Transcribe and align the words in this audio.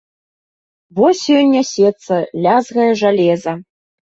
Вось 0.99 1.21
ён 1.39 1.45
нясецца, 1.57 2.15
лязгае 2.47 2.89
жалеза. 3.03 3.53